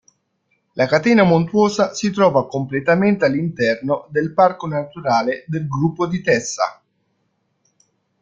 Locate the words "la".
0.77-0.87